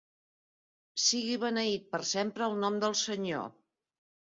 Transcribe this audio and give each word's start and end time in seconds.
Sigui 1.07 1.35
beneït 1.43 1.85
per 1.93 2.01
sempre 2.15 2.49
el 2.49 2.59
nom 2.65 2.83
del 2.87 2.99
Senyor. 3.05 3.49